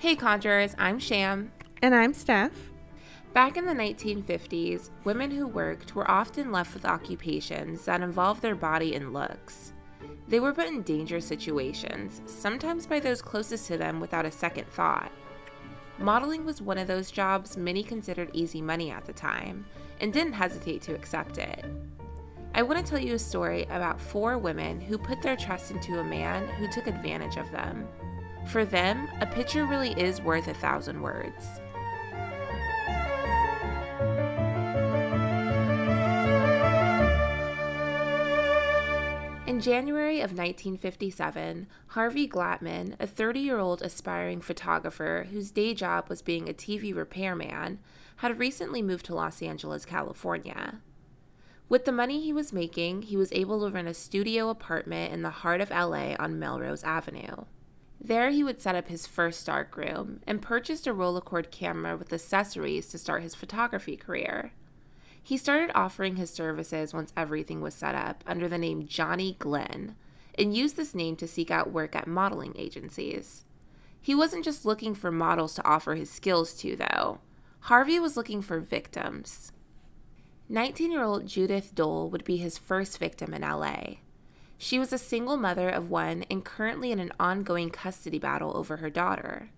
[0.00, 1.50] Hey, Conjurers, I'm Sham.
[1.82, 2.52] And I'm Steph.
[3.34, 8.54] Back in the 1950s, women who worked were often left with occupations that involved their
[8.54, 9.72] body and looks.
[10.28, 14.68] They were put in dangerous situations, sometimes by those closest to them without a second
[14.68, 15.10] thought.
[15.98, 19.66] Modeling was one of those jobs many considered easy money at the time
[20.00, 21.64] and didn't hesitate to accept it.
[22.54, 25.98] I want to tell you a story about four women who put their trust into
[25.98, 27.88] a man who took advantage of them.
[28.48, 31.60] For them, a picture really is worth a thousand words.
[39.46, 46.08] In January of 1957, Harvey Glatman, a 30 year old aspiring photographer whose day job
[46.08, 47.80] was being a TV repairman,
[48.16, 50.80] had recently moved to Los Angeles, California.
[51.68, 55.20] With the money he was making, he was able to rent a studio apartment in
[55.20, 57.44] the heart of LA on Melrose Avenue.
[58.00, 62.88] There, he would set up his first darkroom and purchased a Rolleicord camera with accessories
[62.88, 64.52] to start his photography career.
[65.22, 69.96] He started offering his services once everything was set up under the name Johnny Glenn
[70.38, 73.44] and used this name to seek out work at modeling agencies.
[74.00, 77.18] He wasn't just looking for models to offer his skills to, though.
[77.62, 79.52] Harvey was looking for victims.
[80.48, 83.96] 19 year old Judith Dole would be his first victim in LA.
[84.60, 88.78] She was a single mother of one and currently in an ongoing custody battle over
[88.78, 89.50] her daughter.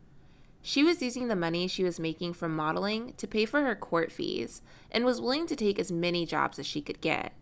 [0.63, 4.13] She was using the money she was making from modeling to pay for her court
[4.13, 7.33] fees and was willing to take as many jobs as she could get.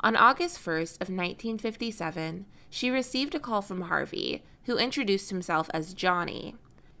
[0.00, 5.94] On August 1st of 1957, she received a call from Harvey, who introduced himself as
[5.94, 6.56] Johnny.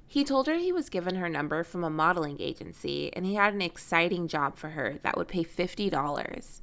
[0.06, 3.54] He told her he was given her number from a modeling agency and he had
[3.54, 6.60] an exciting job for her that would pay $50.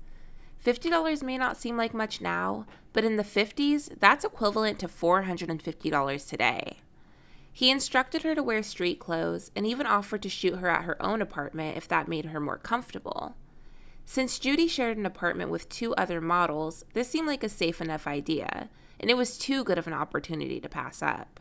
[0.65, 6.27] $50 may not seem like much now, but in the 50s, that's equivalent to $450
[6.27, 6.77] today.
[7.53, 11.01] He instructed her to wear street clothes and even offered to shoot her at her
[11.01, 13.35] own apartment if that made her more comfortable.
[14.05, 18.07] Since Judy shared an apartment with two other models, this seemed like a safe enough
[18.07, 21.39] idea, and it was too good of an opportunity to pass up.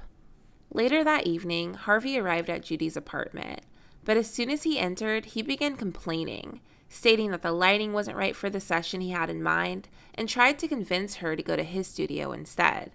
[0.72, 3.60] Later that evening, Harvey arrived at Judy's apartment,
[4.04, 6.60] but as soon as he entered, he began complaining,
[6.94, 10.60] stating that the lighting wasn't right for the session he had in mind, and tried
[10.60, 12.92] to convince her to go to his studio instead.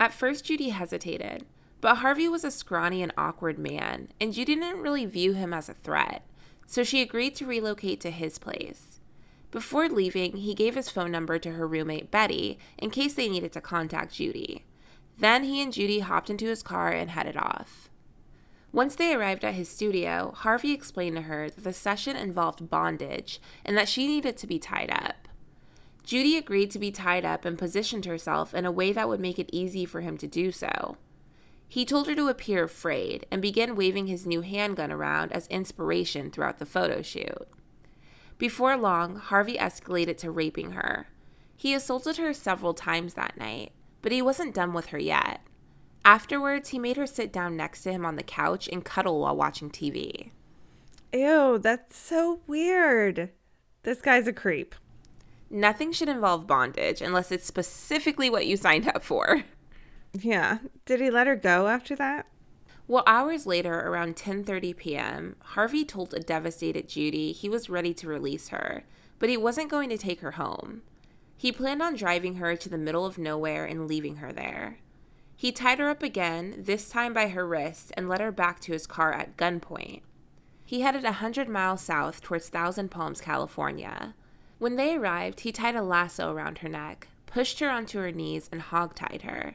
[0.00, 1.46] At first, Judy hesitated,
[1.80, 5.68] but Harvey was a scrawny and awkward man, and Judy didn't really view him as
[5.68, 6.26] a threat,
[6.66, 8.98] so she agreed to relocate to his place.
[9.52, 13.52] Before leaving, he gave his phone number to her roommate Betty in case they needed
[13.52, 14.64] to contact Judy.
[15.16, 17.89] Then he and Judy hopped into his car and headed off.
[18.72, 23.40] Once they arrived at his studio, Harvey explained to her that the session involved bondage
[23.64, 25.28] and that she needed to be tied up.
[26.04, 29.38] Judy agreed to be tied up and positioned herself in a way that would make
[29.38, 30.96] it easy for him to do so.
[31.68, 36.30] He told her to appear afraid and began waving his new handgun around as inspiration
[36.30, 37.46] throughout the photo shoot.
[38.38, 41.08] Before long, Harvey escalated to raping her.
[41.56, 43.72] He assaulted her several times that night,
[44.02, 45.42] but he wasn't done with her yet.
[46.04, 49.36] Afterwards, he made her sit down next to him on the couch and cuddle while
[49.36, 50.30] watching TV.
[51.12, 53.30] Ew, that's so weird.
[53.82, 54.74] This guy's a creep.
[55.50, 59.44] Nothing should involve bondage unless it's specifically what you signed up for.
[60.12, 60.58] Yeah.
[60.86, 62.26] Did he let her go after that?
[62.88, 68.08] Well, hours later, around 10:30 p.m., Harvey told a devastated Judy he was ready to
[68.08, 68.82] release her,
[69.20, 70.82] but he wasn't going to take her home.
[71.36, 74.78] He planned on driving her to the middle of nowhere and leaving her there.
[75.40, 78.72] He tied her up again, this time by her wrist, and led her back to
[78.72, 80.02] his car at gunpoint.
[80.66, 84.14] He headed a hundred miles south towards Thousand Palms, California.
[84.58, 88.50] When they arrived, he tied a lasso around her neck, pushed her onto her knees,
[88.52, 89.54] and hogtied her.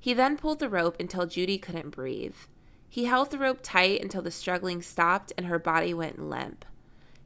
[0.00, 2.34] He then pulled the rope until Judy couldn't breathe.
[2.88, 6.64] He held the rope tight until the struggling stopped and her body went limp.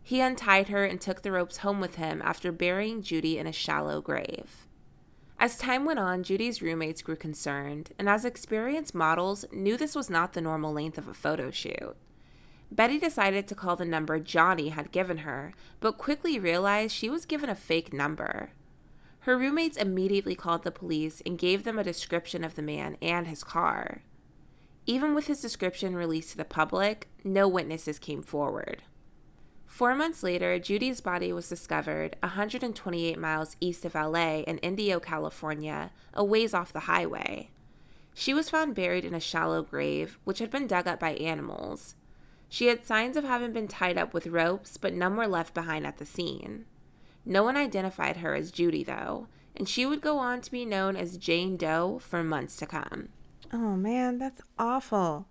[0.02, 3.52] He untied her and took the ropes home with him after burying Judy in a
[3.52, 4.67] shallow grave.
[5.40, 10.10] As time went on, Judy's roommates grew concerned, and as experienced models, knew this was
[10.10, 11.94] not the normal length of a photo shoot.
[12.72, 17.24] Betty decided to call the number Johnny had given her, but quickly realized she was
[17.24, 18.50] given a fake number.
[19.20, 23.26] Her roommates immediately called the police and gave them a description of the man and
[23.26, 24.02] his car.
[24.86, 28.82] Even with his description released to the public, no witnesses came forward.
[29.68, 35.92] Four months later, Judy's body was discovered 128 miles east of LA in Indio, California,
[36.12, 37.50] a ways off the highway.
[38.12, 41.94] She was found buried in a shallow grave, which had been dug up by animals.
[42.48, 45.86] She had signs of having been tied up with ropes, but none were left behind
[45.86, 46.64] at the scene.
[47.24, 50.96] No one identified her as Judy, though, and she would go on to be known
[50.96, 53.10] as Jane Doe for months to come.
[53.52, 55.28] Oh man, that's awful.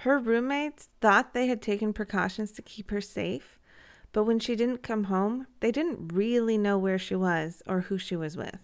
[0.00, 3.59] Her roommates thought they had taken precautions to keep her safe,
[4.12, 7.98] but when she didn't come home, they didn't really know where she was or who
[7.98, 8.58] she was with.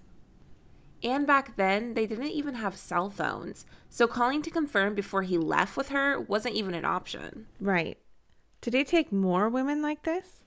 [1.02, 5.38] And back then, they didn't even have cell phones, so calling to confirm before he
[5.38, 7.46] left with her wasn't even an option.
[7.60, 7.98] Right.
[8.60, 10.44] Did he take more women like this?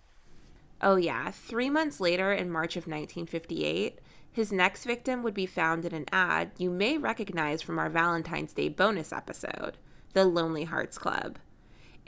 [0.81, 1.31] Oh, yeah.
[1.31, 3.99] Three months later, in March of 1958,
[4.31, 8.53] his next victim would be found in an ad you may recognize from our Valentine's
[8.53, 9.77] Day bonus episode
[10.13, 11.37] The Lonely Hearts Club.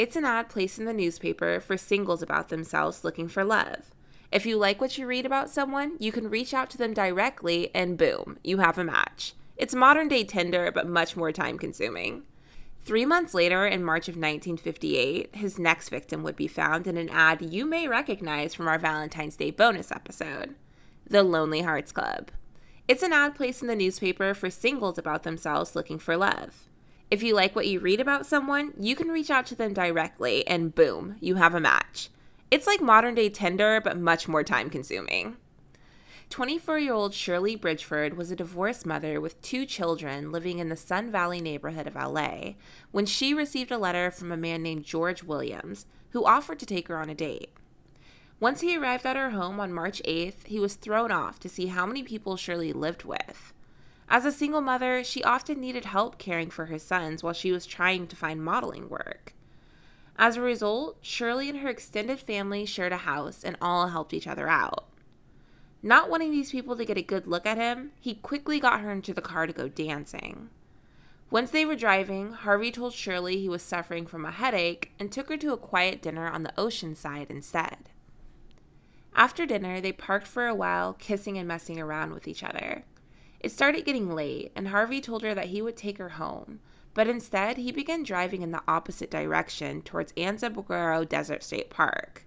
[0.01, 3.93] It's an ad placed in the newspaper for singles about themselves looking for love.
[4.31, 7.69] If you like what you read about someone, you can reach out to them directly
[7.75, 9.35] and boom, you have a match.
[9.57, 12.23] It's modern day Tinder, but much more time consuming.
[12.83, 17.09] Three months later, in March of 1958, his next victim would be found in an
[17.09, 20.55] ad you may recognize from our Valentine's Day bonus episode
[21.05, 22.31] The Lonely Hearts Club.
[22.87, 26.70] It's an ad placed in the newspaper for singles about themselves looking for love.
[27.11, 30.47] If you like what you read about someone, you can reach out to them directly,
[30.47, 32.09] and boom, you have a match.
[32.49, 35.35] It's like modern day Tinder, but much more time consuming.
[36.29, 40.77] 24 year old Shirley Bridgeford was a divorced mother with two children living in the
[40.77, 42.53] Sun Valley neighborhood of LA
[42.91, 46.87] when she received a letter from a man named George Williams who offered to take
[46.87, 47.49] her on a date.
[48.39, 51.65] Once he arrived at her home on March 8th, he was thrown off to see
[51.65, 53.51] how many people Shirley lived with.
[54.13, 57.65] As a single mother, she often needed help caring for her sons while she was
[57.65, 59.33] trying to find modeling work.
[60.17, 64.27] As a result, Shirley and her extended family shared a house and all helped each
[64.27, 64.89] other out.
[65.81, 68.91] Not wanting these people to get a good look at him, he quickly got her
[68.91, 70.49] into the car to go dancing.
[71.29, 75.29] Once they were driving, Harvey told Shirley he was suffering from a headache and took
[75.29, 77.89] her to a quiet dinner on the ocean side instead.
[79.15, 82.83] After dinner, they parked for a while, kissing and messing around with each other.
[83.41, 86.59] It started getting late, and Harvey told her that he would take her home,
[86.93, 92.25] but instead he began driving in the opposite direction towards Anza Borrego Desert State Park.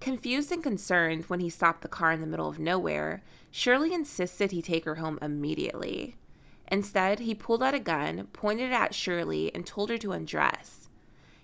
[0.00, 4.50] Confused and concerned when he stopped the car in the middle of nowhere, Shirley insisted
[4.50, 6.16] he take her home immediately.
[6.68, 10.88] Instead, he pulled out a gun, pointed it at Shirley, and told her to undress.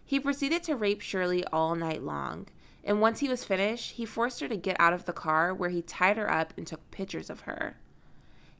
[0.02, 2.48] He proceeded to rape Shirley all night long,
[2.82, 5.70] and once he was finished, he forced her to get out of the car where
[5.70, 7.76] he tied her up and took pictures of her.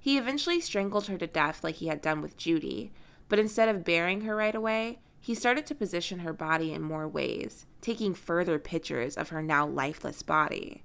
[0.02, 2.90] He eventually strangled her to death like he had done with Judy,
[3.28, 7.06] but instead of burying her right away, he started to position her body in more
[7.06, 10.82] ways, taking further pictures of her now lifeless body.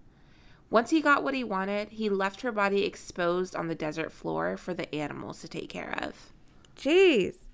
[0.69, 4.55] Once he got what he wanted, he left her body exposed on the desert floor
[4.55, 6.31] for the animals to take care of.
[6.77, 7.47] Jeez.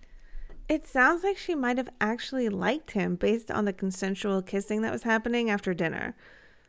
[0.68, 4.92] It sounds like she might have actually liked him based on the consensual kissing that
[4.92, 6.14] was happening after dinner.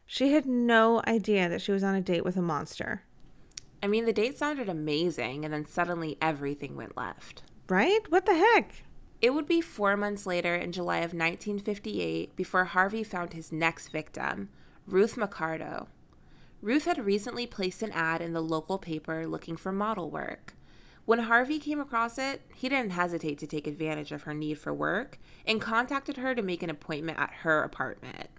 [0.07, 3.03] She had no idea that she was on a date with a monster.
[3.85, 7.43] I mean, the date sounded amazing, and then suddenly everything went left.
[7.69, 8.01] Right?
[8.11, 8.83] What the heck?
[9.21, 13.89] It would be four months later in July of 1958 before Harvey found his next
[13.89, 14.49] victim,
[14.87, 15.89] Ruth Mercado.
[16.63, 20.55] Ruth had recently placed an ad in the local paper looking for model work.
[21.05, 24.73] When Harvey came across it, he didn't hesitate to take advantage of her need for
[24.73, 28.31] work and contacted her to make an appointment at her apartment.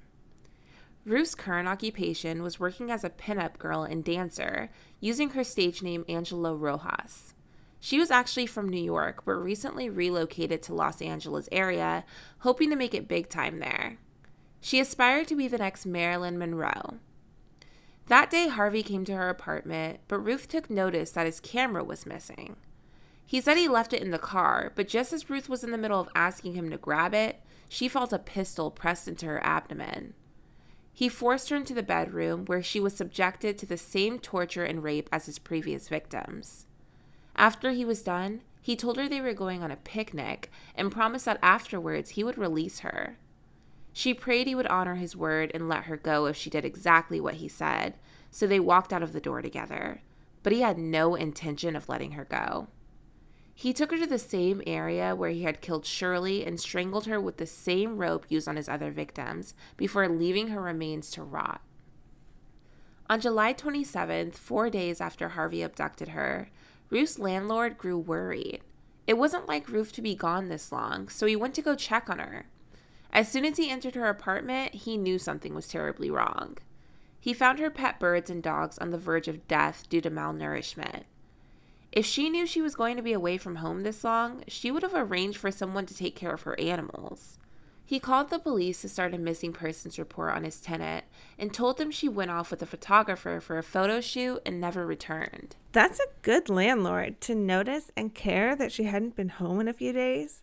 [1.05, 6.03] Ruth's current occupation was working as a pinup girl and dancer, using her stage name
[6.09, 7.35] Angela Rojas.
[7.79, 12.05] She was actually from New York, but recently relocated to Los Angeles area,
[12.39, 13.97] hoping to make it big time there.
[14.59, 16.95] She aspired to be the next Marilyn Monroe.
[18.07, 22.07] That day, Harvey came to her apartment, but Ruth took notice that his camera was
[22.07, 22.55] missing.
[23.23, 25.77] He said he left it in the car, but just as Ruth was in the
[25.77, 30.15] middle of asking him to grab it, she felt a pistol pressed into her abdomen.
[30.97, 34.81] He forced her into the bedroom, where she was subjected to the same torture and
[34.81, 36.67] rape as his previous victims.
[37.35, 41.25] After he was done, he told her they were going on a picnic and promised
[41.25, 43.17] that afterwards he would release her.
[43.91, 47.19] She prayed he would honor his word and let her go if she did exactly
[47.19, 47.95] what he said,
[48.31, 50.01] so they walked out of the door together.
[50.43, 52.67] But he had no intention of letting her go.
[53.57, 57.21] He took her to the same area where he had killed Shirley and strangled her
[57.21, 61.61] with the same rope used on his other victims before leaving her remains to rot.
[63.09, 66.49] On July 27th, four days after Harvey abducted her,
[66.89, 68.59] Ruth's landlord grew worried.
[69.07, 72.09] It wasn't like Ruth to be gone this long, so he went to go check
[72.09, 72.47] on her.
[73.13, 76.57] As soon as he entered her apartment, he knew something was terribly wrong.
[77.19, 81.03] He found her pet birds and dogs on the verge of death due to malnourishment.
[81.95, 84.83] If she knew she was going to be away from home this long, she would
[84.83, 87.39] have arranged for someone to take care of her animals.
[87.85, 91.05] He called the police to start a missing persons report on his tenant
[91.39, 94.85] and told them she went off with a photographer for a photo shoot and never
[94.85, 95.55] returned.
[95.71, 99.73] That's a good landlord to notice and care that she hadn't been home in a
[99.73, 100.41] few days.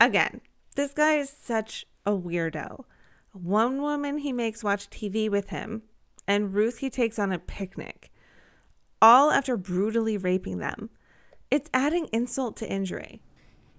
[0.00, 0.40] Again,
[0.74, 2.84] this guy is such a weirdo.
[3.32, 5.82] One woman he makes watch TV with him,
[6.26, 8.10] and Ruth he takes on a picnic,
[9.00, 10.90] all after brutally raping them.
[11.50, 13.22] It's adding insult to injury.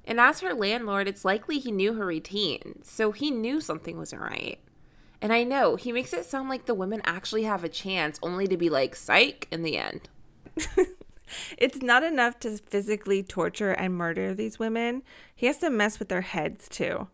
[0.05, 4.21] And as her landlord, it's likely he knew her routine, so he knew something wasn't
[4.21, 4.59] right.
[5.21, 8.47] And I know he makes it sound like the women actually have a chance, only
[8.47, 10.07] to be like, psych, in the end.
[11.57, 15.03] it's not enough to physically torture and murder these women,
[15.36, 17.07] he has to mess with their heads too.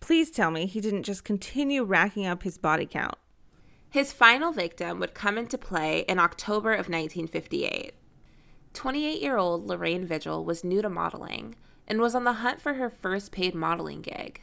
[0.00, 3.16] Please tell me he didn't just continue racking up his body count.
[3.90, 7.94] His final victim would come into play in October of 1958.
[8.74, 12.74] 28 year old Lorraine Vigil was new to modeling and was on the hunt for
[12.74, 14.42] her first paid modeling gig.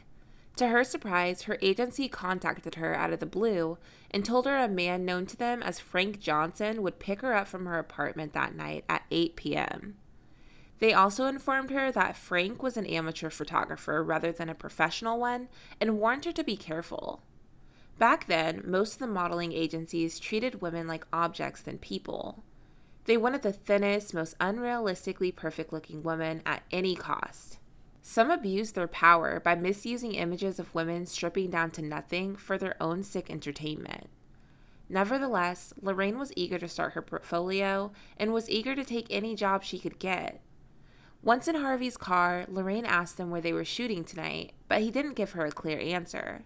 [0.56, 3.78] To her surprise, her agency contacted her out of the blue
[4.10, 7.46] and told her a man known to them as Frank Johnson would pick her up
[7.46, 9.96] from her apartment that night at 8 p.m.
[10.78, 15.48] They also informed her that Frank was an amateur photographer rather than a professional one
[15.80, 17.22] and warned her to be careful.
[17.98, 22.44] Back then, most of the modeling agencies treated women like objects than people.
[23.06, 27.58] They wanted the thinnest, most unrealistically perfect looking woman at any cost.
[28.02, 32.80] Some abused their power by misusing images of women stripping down to nothing for their
[32.80, 34.08] own sick entertainment.
[34.88, 39.64] Nevertheless, Lorraine was eager to start her portfolio and was eager to take any job
[39.64, 40.40] she could get.
[41.22, 45.14] Once in Harvey's car, Lorraine asked him where they were shooting tonight, but he didn't
[45.14, 46.44] give her a clear answer.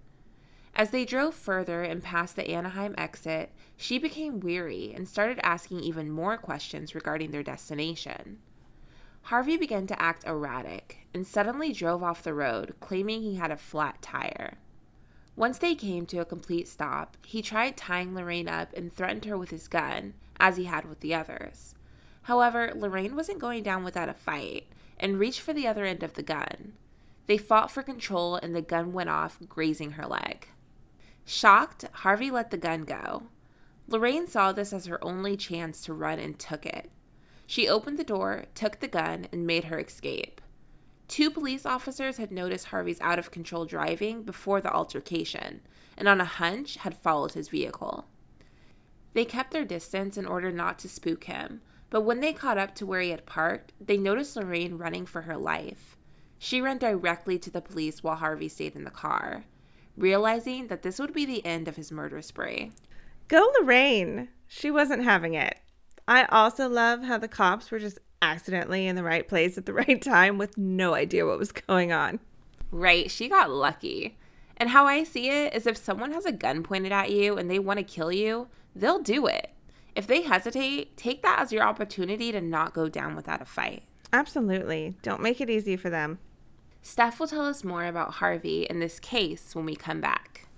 [0.74, 5.80] As they drove further and past the Anaheim exit, she became weary and started asking
[5.80, 8.38] even more questions regarding their destination.
[9.24, 13.56] Harvey began to act erratic and suddenly drove off the road, claiming he had a
[13.56, 14.58] flat tire.
[15.36, 19.38] Once they came to a complete stop, he tried tying Lorraine up and threatened her
[19.38, 21.74] with his gun, as he had with the others.
[22.22, 24.66] However, Lorraine wasn't going down without a fight
[24.98, 26.74] and reached for the other end of the gun.
[27.26, 30.48] They fought for control and the gun went off, grazing her leg.
[31.32, 33.22] Shocked, Harvey let the gun go.
[33.87, 36.90] Lorraine saw this as her only chance to run and took it.
[37.46, 40.40] She opened the door, took the gun, and made her escape.
[41.06, 45.60] Two police officers had noticed Harvey's out of control driving before the altercation,
[45.96, 48.06] and on a hunch had followed his vehicle.
[49.14, 51.60] They kept their distance in order not to spook him,
[51.90, 55.22] but when they caught up to where he had parked, they noticed Lorraine running for
[55.22, 55.96] her life.
[56.40, 59.44] She ran directly to the police while Harvey stayed in the car
[60.00, 62.73] realizing that this would be the end of his murder spree.
[63.28, 64.28] Go, Lorraine!
[64.49, 65.59] She wasn't having it.
[66.09, 69.73] I also love how the cops were just accidentally in the right place at the
[69.75, 72.19] right time with no idea what was going on.
[72.73, 74.19] Right, she got lucky.
[74.57, 77.50] And how I see it is if someone has a gun pointed at you and
[77.50, 79.50] they want to kill you, they'll do it.
[79.95, 83.85] If they hesitate, take that as your opportunity to not go down without a fight.
[84.12, 84.97] Absolutely.
[85.02, 86.19] Don't make it easy for them.
[86.82, 90.49] Steph will tell us more about Harvey in this case when we come back.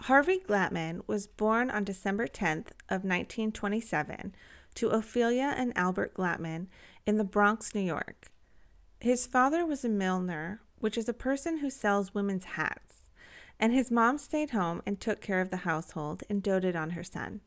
[0.00, 4.34] Harvey Glatman was born on December 10th of 1927
[4.74, 6.66] to Ophelia and Albert Glatman
[7.06, 8.32] in the Bronx, New York.
[9.00, 13.10] His father was a milliner, which is a person who sells women's hats,
[13.60, 17.04] and his mom stayed home and took care of the household and doted on her
[17.04, 17.40] son.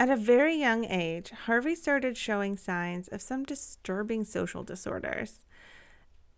[0.00, 5.44] At a very young age, Harvey started showing signs of some disturbing social disorders.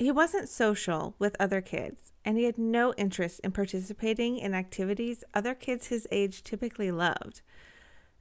[0.03, 5.23] He wasn't social with other kids, and he had no interest in participating in activities
[5.33, 7.41] other kids his age typically loved.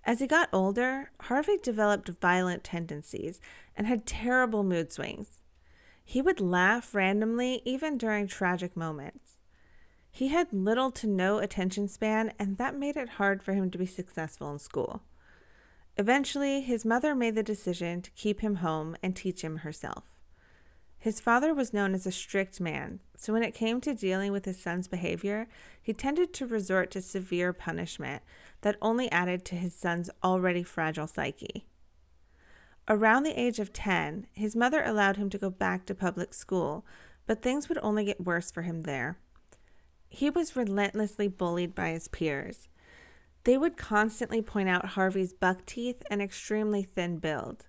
[0.03, 3.41] As he got older, Harvey developed violent tendencies
[3.75, 5.39] and had terrible mood swings.
[6.03, 9.37] He would laugh randomly even during tragic moments.
[10.11, 13.79] He had little to no attention span, and that made it hard for him to
[13.79, 15.01] be successful in school.
[15.97, 20.10] Eventually, his mother made the decision to keep him home and teach him herself.
[21.01, 24.45] His father was known as a strict man, so when it came to dealing with
[24.45, 25.47] his son's behavior,
[25.81, 28.21] he tended to resort to severe punishment
[28.61, 31.65] that only added to his son's already fragile psyche.
[32.87, 36.85] Around the age of 10, his mother allowed him to go back to public school,
[37.25, 39.17] but things would only get worse for him there.
[40.07, 42.67] He was relentlessly bullied by his peers.
[43.43, 47.65] They would constantly point out Harvey's buck teeth and extremely thin build.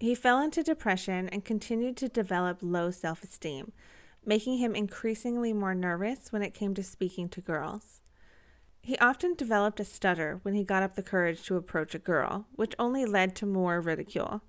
[0.00, 3.72] He fell into depression and continued to develop low self esteem,
[4.24, 8.00] making him increasingly more nervous when it came to speaking to girls.
[8.82, 12.46] He often developed a stutter when he got up the courage to approach a girl,
[12.54, 14.42] which only led to more ridicule.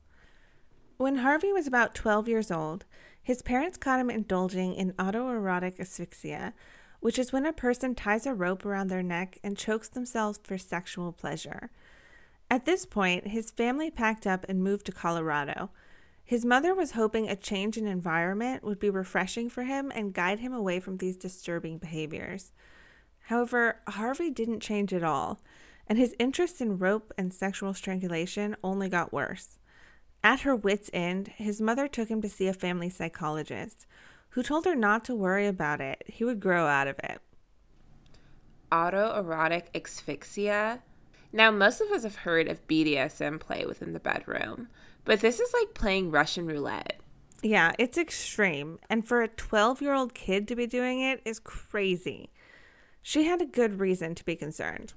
[0.98, 2.86] When Harvey was about 12 years old,
[3.22, 6.54] his parents caught him indulging in autoerotic asphyxia,
[7.00, 10.58] which is when a person ties a rope around their neck and chokes themselves for
[10.58, 11.70] sexual pleasure.
[12.50, 15.72] At this point, his family packed up and moved to Colorado.
[16.24, 20.40] His mother was hoping a change in environment would be refreshing for him and guide
[20.40, 22.52] him away from these disturbing behaviors.
[23.28, 25.40] However, Harvey didn't change at all,
[25.88, 29.60] and his interest in rope and sexual strangulation only got worse.
[30.24, 33.86] At her wits' end, his mother took him to see a family psychologist,
[34.30, 36.04] who told her not to worry about it.
[36.08, 37.22] He would grow out of it.
[38.72, 40.82] Autoerotic asphyxia.
[41.36, 44.70] Now, most of us have heard of BDSM play within the bedroom,
[45.04, 47.02] but this is like playing Russian roulette.
[47.44, 48.80] Yeah, it's extreme.
[48.90, 52.32] And for a 12 year old kid to be doing it is crazy.
[53.02, 54.94] She had a good reason to be concerned.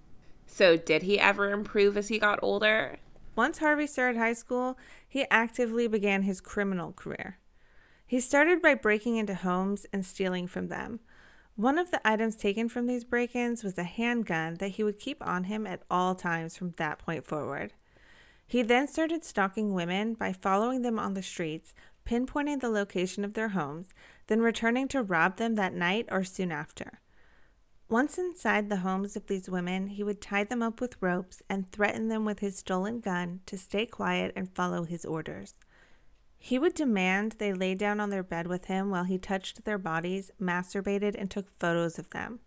[0.46, 2.98] So, did he ever improve as he got older?
[3.34, 4.78] Once Harvey started high school,
[5.08, 7.38] he actively began his criminal career.
[8.06, 11.00] He started by breaking into homes and stealing from them.
[11.58, 15.00] One of the items taken from these break ins was a handgun that he would
[15.00, 17.72] keep on him at all times from that point forward.
[18.46, 21.74] He then started stalking women by following them on the streets,
[22.06, 23.92] pinpointing the location of their homes,
[24.28, 27.00] then returning to rob them that night or soon after.
[27.88, 31.72] Once inside the homes of these women, he would tie them up with ropes and
[31.72, 35.54] threaten them with his stolen gun to stay quiet and follow his orders.
[36.38, 39.78] He would demand they lay down on their bed with him while he touched their
[39.78, 42.40] bodies, masturbated, and took photos of them.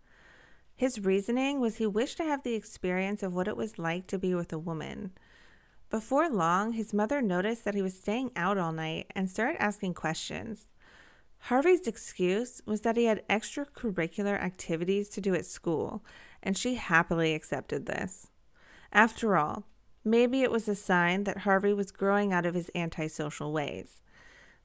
[0.74, 4.18] His reasoning was he wished to have the experience of what it was like to
[4.18, 5.12] be with a woman.
[5.90, 9.94] Before long, his mother noticed that he was staying out all night and started asking
[9.94, 10.68] questions.
[11.46, 16.02] Harvey's excuse was that he had extracurricular activities to do at school,
[16.42, 18.28] and she happily accepted this.
[18.92, 19.66] After all,
[20.04, 24.02] Maybe it was a sign that Harvey was growing out of his antisocial ways.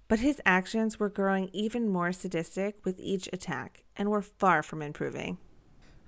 [0.08, 4.82] But his actions were growing even more sadistic with each attack and were far from
[4.82, 5.38] improving.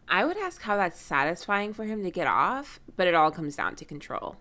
[0.07, 3.55] I would ask how that's satisfying for him to get off, but it all comes
[3.55, 4.37] down to control.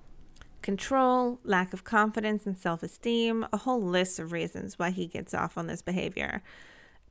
[0.63, 5.35] Control, lack of confidence and self esteem, a whole list of reasons why he gets
[5.35, 6.43] off on this behavior.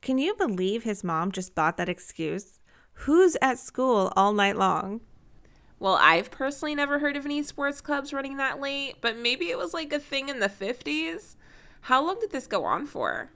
[0.00, 2.58] Can you believe his mom just bought that excuse?
[3.04, 5.00] Who's at school all night long?
[5.80, 9.58] Well, I've personally never heard of any sports clubs running that late, but maybe it
[9.58, 11.36] was like a thing in the 50s.
[11.82, 13.30] How long did this go on for?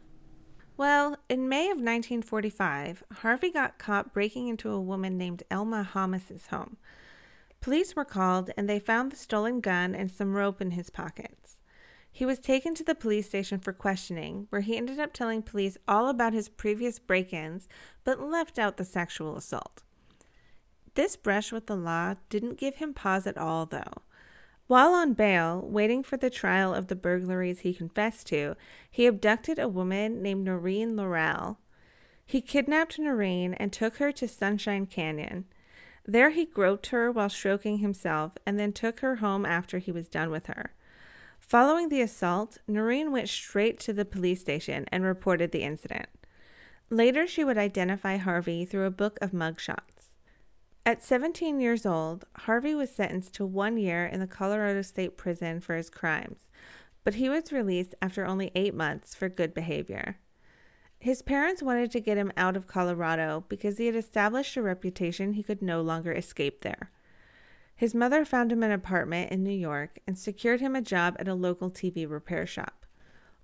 [0.77, 6.49] Well, in May of 1945, Harvey got caught breaking into a woman named Elma Hamas's
[6.49, 6.79] home.
[7.61, 11.59] Police were called and they found the stolen gun and some rope in his pockets.
[12.11, 15.79] He was taken to the police station for questioning, where he ended up telling police
[15.87, 17.69] all about his previous break ins,
[18.05, 19.83] but left out the sexual assault.
[20.95, 24.03] This brush with the law didn't give him pause at all, though.
[24.67, 28.57] While on bail, waiting for the trial of the burglaries he confessed to,
[28.91, 31.59] he abducted a woman named Noreen Laurel.
[32.25, 35.45] He kidnapped Noreen and took her to Sunshine Canyon.
[36.05, 40.09] There he groped her while stroking himself and then took her home after he was
[40.09, 40.73] done with her.
[41.39, 46.09] Following the assault, Noreen went straight to the police station and reported the incident.
[46.89, 49.92] Later, she would identify Harvey through a book of mugshots.
[50.85, 55.61] At 17 years old, Harvey was sentenced to one year in the Colorado State Prison
[55.61, 56.49] for his crimes,
[57.05, 60.19] but he was released after only eight months for good behavior.
[60.99, 65.35] His parents wanted to get him out of Colorado because he had established a reputation
[65.35, 66.91] he could no longer escape there.
[67.77, 71.29] His mother found him an apartment in New York and secured him a job at
[71.29, 72.87] a local TV repair shop.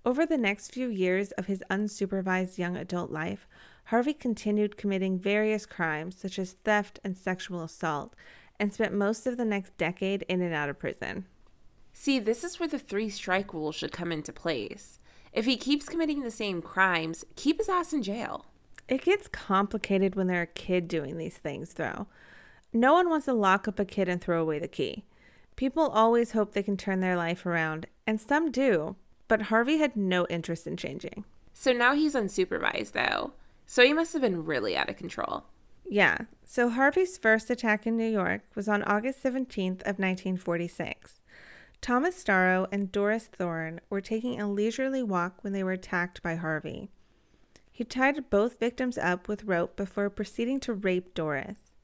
[0.04, 3.46] Over the next few years of his unsupervised young adult life,
[3.88, 8.14] Harvey continued committing various crimes such as theft and sexual assault
[8.60, 11.24] and spent most of the next decade in and out of prison.
[11.94, 14.98] See, this is where the three strike rule should come into place.
[15.32, 18.44] If he keeps committing the same crimes, keep his ass in jail.
[18.88, 22.08] It gets complicated when they're a kid doing these things, though.
[22.74, 25.06] No one wants to lock up a kid and throw away the key.
[25.56, 28.96] People always hope they can turn their life around, and some do,
[29.28, 31.24] but Harvey had no interest in changing.
[31.54, 33.32] So now he's unsupervised, though.
[33.70, 35.44] So he must have been really out of control.
[35.86, 36.16] Yeah.
[36.42, 41.20] So Harvey's first attack in New York was on August 17th of 1946.
[41.82, 46.36] Thomas Starrow and Doris Thorne were taking a leisurely walk when they were attacked by
[46.36, 46.88] Harvey.
[47.70, 51.74] He tied both victims up with rope before proceeding to rape Doris.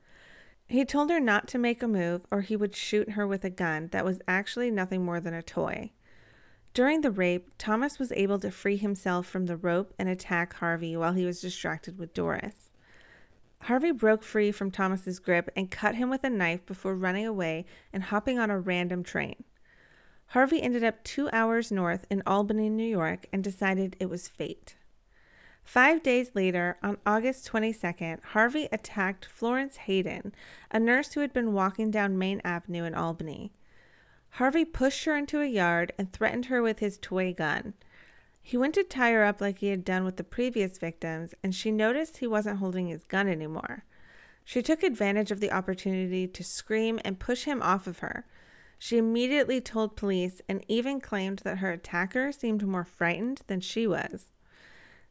[0.66, 3.50] He told her not to make a move or he would shoot her with a
[3.50, 5.92] gun that was actually nothing more than a toy.
[6.74, 10.96] During the rape, Thomas was able to free himself from the rope and attack Harvey
[10.96, 12.70] while he was distracted with Doris.
[13.62, 17.64] Harvey broke free from Thomas's grip and cut him with a knife before running away
[17.92, 19.44] and hopping on a random train.
[20.28, 24.74] Harvey ended up two hours north in Albany, New York, and decided it was fate.
[25.62, 30.34] Five days later, on August 22nd, Harvey attacked Florence Hayden,
[30.72, 33.52] a nurse who had been walking down Main Avenue in Albany.
[34.34, 37.72] Harvey pushed her into a yard and threatened her with his toy gun.
[38.42, 41.54] He went to tie her up like he had done with the previous victims, and
[41.54, 43.84] she noticed he wasn't holding his gun anymore.
[44.44, 48.26] She took advantage of the opportunity to scream and push him off of her.
[48.76, 53.86] She immediately told police and even claimed that her attacker seemed more frightened than she
[53.86, 54.32] was.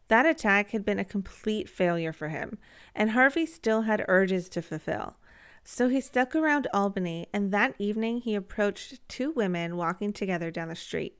[0.09, 2.57] That attack had been a complete failure for him,
[2.93, 5.15] and Harvey still had urges to fulfill.
[5.63, 10.67] So he stuck around Albany, and that evening he approached two women walking together down
[10.67, 11.17] the street.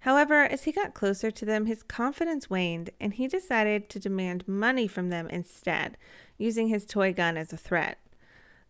[0.00, 4.46] However, as he got closer to them, his confidence waned, and he decided to demand
[4.46, 5.96] money from them instead,
[6.38, 7.98] using his toy gun as a threat.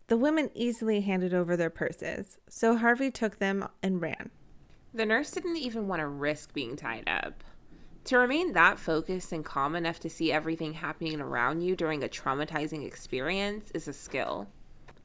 [0.07, 4.31] The women easily handed over their purses, so Harvey took them and ran.
[4.93, 7.43] The nurse didn't even want to risk being tied up.
[8.05, 12.07] To remain that focused and calm enough to see everything happening around you during a
[12.07, 14.47] traumatizing experience is a skill.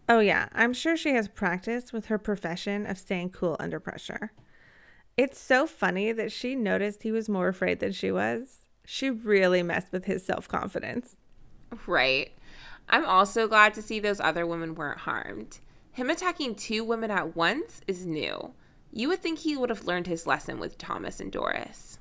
[0.08, 4.32] Oh, yeah, I'm sure she has practice with her profession of staying cool under pressure.
[5.16, 8.64] It's so funny that she noticed he was more afraid than she was.
[8.84, 11.16] She really messed with his self confidence.
[11.86, 12.32] Right.
[12.88, 15.60] I'm also glad to see those other women weren't harmed.
[15.92, 18.54] Him attacking two women at once is new.
[18.90, 21.98] You would think he would have learned his lesson with Thomas and Doris.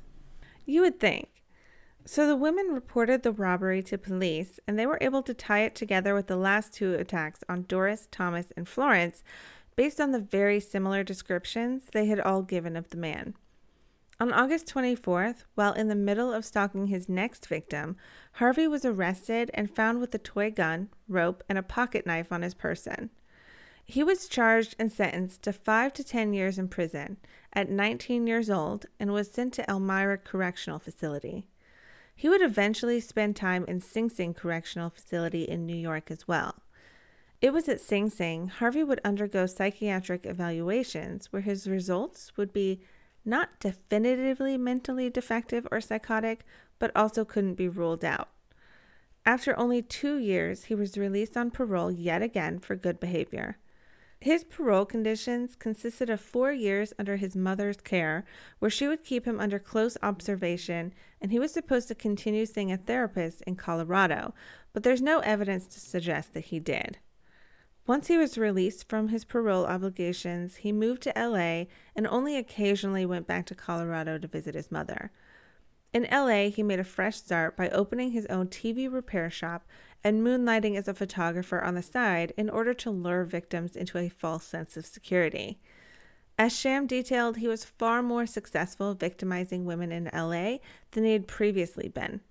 [0.66, 1.41] You would think.
[2.06, 5.76] So the women reported the robbery to police, and they were able to tie it
[5.76, 9.24] together with the last two attacks on Doris, Thomas, and Florence,
[9.76, 13.36] based on the very similar descriptions they had all given of the man.
[14.20, 17.96] On August 24th, while in the middle of stalking his next victim,
[18.34, 22.42] Harvey was arrested and found with a toy gun, rope, and a pocket knife on
[22.42, 23.10] his person.
[23.84, 27.18] He was charged and sentenced to five to 10 years in prison
[27.54, 31.48] at 19 years old and was sent to Elmira Correctional Facility.
[32.22, 36.62] He would eventually spend time in Sing Sing Correctional Facility in New York as well.
[37.42, 42.82] It was at Sing Sing Harvey would undergo psychiatric evaluations where his results would be
[43.26, 46.46] not definitively mentally defective or psychotic,
[46.78, 48.30] but also couldn't be ruled out.
[49.26, 53.58] After only two years, he was released on parole yet again for good behavior.
[54.22, 58.24] His parole conditions consisted of four years under his mother's care,
[58.60, 62.72] where she would keep him under close observation, and he was supposed to continue seeing
[62.72, 64.36] a therapist in Colorado,
[64.74, 67.00] but there's no evidence to suggest that he did.
[67.88, 73.08] Once he was released from his parole obligations, he moved to LA and only occasionally
[73.08, 75.12] went back to Colorado to visit his mother.
[75.94, 79.66] In LA, he made a fresh start by opening his own TV repair shop
[80.04, 84.10] and moonlighting as a photographer on the side in order to lure victims into a
[84.10, 85.60] false sense of security.
[86.38, 90.58] As Sham detailed, he was far more successful victimizing women in LA
[90.92, 92.22] than he had previously been.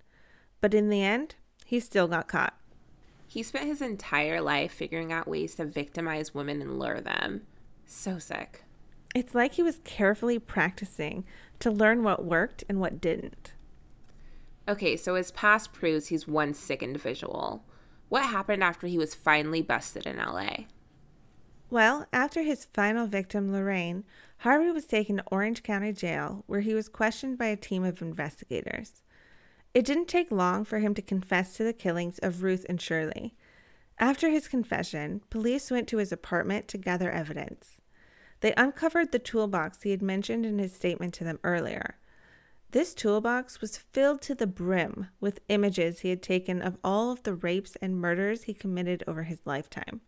[0.60, 2.54] But in the end, he still got caught.
[3.28, 7.42] He spent his entire life figuring out ways to victimize women and lure them.
[7.86, 8.64] So sick.
[9.14, 11.24] It's like he was carefully practicing
[11.60, 13.52] to learn what worked and what didn't.
[14.70, 17.64] Okay, so his past proves he's one sick individual.
[18.08, 20.66] What happened after he was finally busted in LA?
[21.70, 24.04] Well, after his final victim, Lorraine,
[24.38, 28.00] Harvey was taken to Orange County Jail, where he was questioned by a team of
[28.00, 29.02] investigators.
[29.74, 33.34] It didn't take long for him to confess to the killings of Ruth and Shirley.
[33.98, 37.80] After his confession, police went to his apartment to gather evidence.
[38.38, 41.96] They uncovered the toolbox he had mentioned in his statement to them earlier.
[42.72, 47.24] This toolbox was filled to the brim with images he had taken of all of
[47.24, 50.00] the rapes and murders he committed over his lifetime.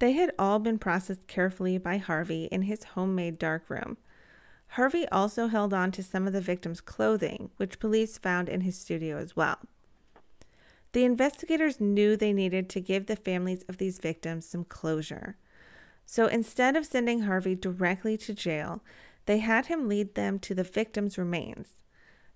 [0.00, 3.98] They had all been processed carefully by Harvey in his homemade darkroom.
[4.68, 8.76] Harvey also held on to some of the victims' clothing, which police found in his
[8.76, 9.58] studio as well.
[10.90, 15.36] The investigators knew they needed to give the families of these victims some closure.
[16.06, 18.82] So instead of sending Harvey directly to jail,
[19.26, 21.80] they had him lead them to the victims' remains.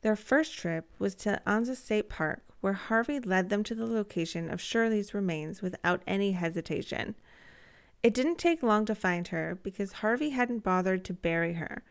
[0.02, 4.50] Their first trip was to Anza State Park, where Harvey led them to the location
[4.50, 7.14] of Shirley's remains without any hesitation.
[8.02, 11.82] It didn't take long to find her because Harvey hadn't bothered to bury her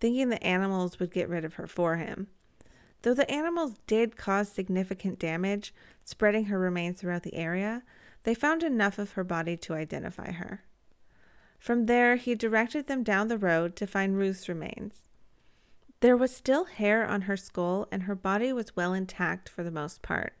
[0.00, 2.28] thinking the animals would get rid of her for him.
[3.02, 5.72] Though the animals did cause significant damage,
[6.04, 7.82] spreading her remains throughout the area,
[8.24, 10.62] they found enough of her body to identify her.
[11.66, 15.08] From there, he directed them down the road to find Ruth's remains.
[15.98, 19.72] There was still hair on her skull, and her body was well intact for the
[19.72, 20.34] most part.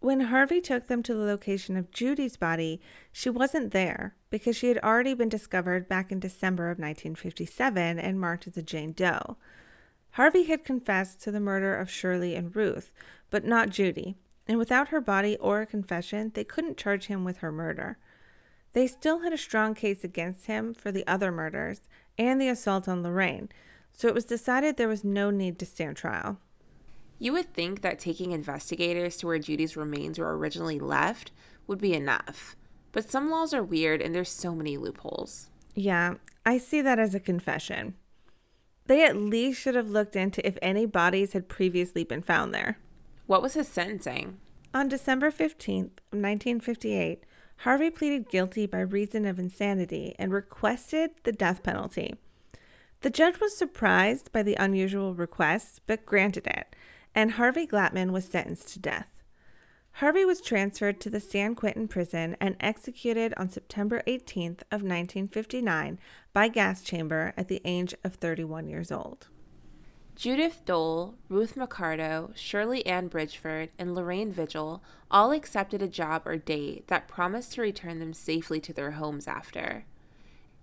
[0.00, 2.80] When Harvey took them to the location of Judy's body,
[3.12, 8.18] she wasn't there because she had already been discovered back in December of 1957 and
[8.18, 9.36] marked as a Jane Doe.
[10.12, 12.90] Harvey had confessed to the murder of Shirley and Ruth,
[13.28, 14.16] but not Judy,
[14.48, 17.98] and without her body or a confession, they couldn't charge him with her murder.
[18.72, 21.82] They still had a strong case against him for the other murders
[22.18, 23.48] and the assault on Lorraine,
[23.92, 26.38] so it was decided there was no need to stand trial.
[27.18, 31.30] You would think that taking investigators to where Judy's remains were originally left
[31.66, 32.56] would be enough,
[32.90, 35.50] but some laws are weird and there's so many loopholes.
[35.74, 37.94] Yeah, I see that as a confession.
[38.86, 42.78] They at least should have looked into if any bodies had previously been found there.
[43.26, 44.38] What was his sentencing?
[44.74, 47.24] On December 15th, 1958,
[47.62, 52.16] Harvey pleaded guilty by reason of insanity and requested the death penalty.
[53.02, 56.74] The judge was surprised by the unusual request, but granted it,
[57.14, 59.06] and Harvey Glatman was sentenced to death.
[59.92, 66.00] Harvey was transferred to the San Quentin prison and executed on September 18th of 1959
[66.32, 69.28] by gas chamber at the age of 31 years old.
[70.14, 76.36] Judith Dole, Ruth Mercado, Shirley Ann Bridgeford, and Lorraine Vigil all accepted a job or
[76.36, 79.84] date that promised to return them safely to their homes after.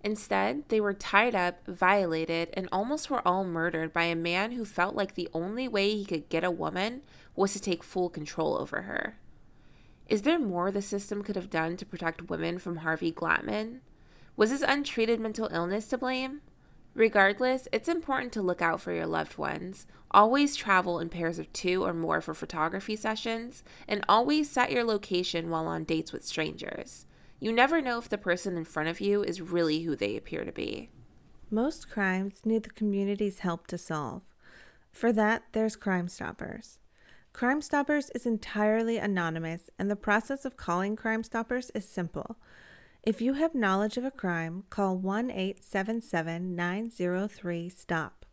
[0.01, 4.63] Instead, they were tied up, violated, and almost were all murdered by a man who
[4.63, 7.01] felt like the only way he could get a woman
[7.35, 9.17] was to take full control over her.
[10.07, 13.79] Is there more the system could have done to protect women from Harvey Glatman?
[14.37, 16.41] Was his untreated mental illness to blame?
[16.93, 19.85] Regardless, it's important to look out for your loved ones.
[20.11, 24.83] Always travel in pairs of two or more for photography sessions, and always set your
[24.83, 27.05] location while on dates with strangers.
[27.39, 30.43] You never know if the person in front of you is really who they appear
[30.43, 30.89] to be.
[31.51, 34.23] Most crimes need the community's help to solve.
[34.91, 36.79] For that, there's Crime Stoppers.
[37.31, 42.37] Crime Stoppers is entirely anonymous, and the process of calling Crime Stoppers is simple.
[43.01, 48.25] If you have knowledge of a crime, call 1 877 903 STOP,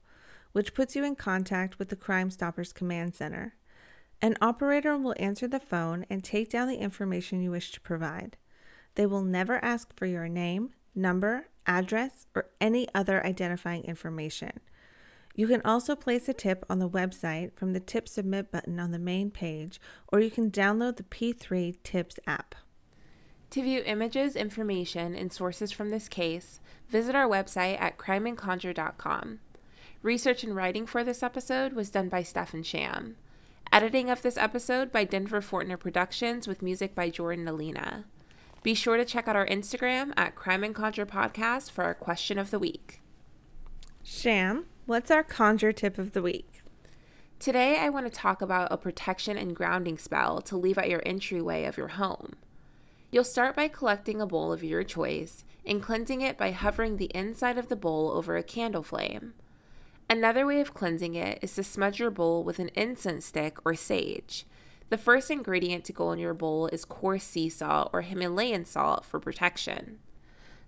[0.50, 3.54] which puts you in contact with the Crime Stoppers Command Center.
[4.20, 8.36] An operator will answer the phone and take down the information you wish to provide.
[8.96, 14.50] They will never ask for your name, number, address, or any other identifying information.
[15.36, 18.90] You can also place a tip on the website from the Tip Submit button on
[18.90, 22.56] the main page, or you can download the P3 Tips app.
[23.50, 29.38] To view images, information, and sources from this case, visit our website at crimeandconjure.com.
[30.02, 33.16] Research and writing for this episode was done by Steph and Sham.
[33.72, 38.04] Editing of this episode by Denver Fortner Productions with music by Jordan Alina.
[38.62, 42.38] Be sure to check out our Instagram at Crime and Conjure Podcast for our question
[42.38, 43.00] of the week.
[44.02, 46.62] Sham, what's our conjure tip of the week?
[47.38, 51.02] Today, I want to talk about a protection and grounding spell to leave at your
[51.04, 52.34] entryway of your home.
[53.16, 57.10] You'll start by collecting a bowl of your choice and cleansing it by hovering the
[57.14, 59.32] inside of the bowl over a candle flame.
[60.10, 63.74] Another way of cleansing it is to smudge your bowl with an incense stick or
[63.74, 64.44] sage.
[64.90, 69.06] The first ingredient to go in your bowl is coarse sea salt or Himalayan salt
[69.06, 69.98] for protection.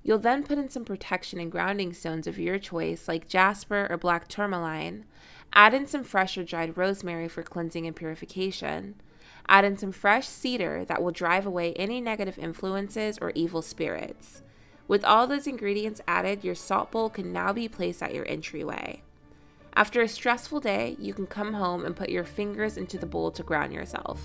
[0.02, 3.98] You'll then put in some protection and grounding stones of your choice, like jasper or
[3.98, 5.04] black tourmaline.
[5.52, 8.94] Add in some fresh or dried rosemary for cleansing and purification.
[9.48, 14.42] Add in some fresh cedar that will drive away any negative influences or evil spirits.
[14.86, 19.02] With all those ingredients added, your salt bowl can now be placed at your entryway.
[19.74, 23.30] After a stressful day, you can come home and put your fingers into the bowl
[23.32, 24.20] to ground yourself.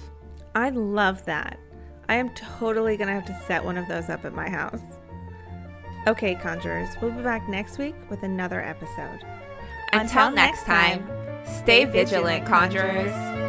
[0.55, 1.59] I love that.
[2.09, 4.81] I am totally going to have to set one of those up at my house.
[6.07, 9.19] Okay, Conjurers, we'll be back next week with another episode.
[9.93, 11.07] Until, Until next time,
[11.45, 13.42] stay vigilant, Conjurers.